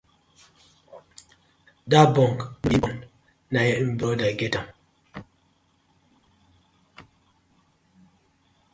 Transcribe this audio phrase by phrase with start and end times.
[1.91, 2.97] Dat bunk no be im own,
[3.53, 4.67] na im brother get am.